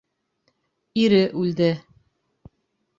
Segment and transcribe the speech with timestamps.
[1.03, 1.71] Ире үлде.